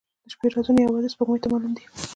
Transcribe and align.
•د 0.25 0.27
شپې 0.33 0.47
رازونه 0.55 0.79
یوازې 0.81 1.09
سپوږمۍ 1.13 1.39
ته 1.41 1.47
معلوم 1.51 1.71
دي. 1.77 1.85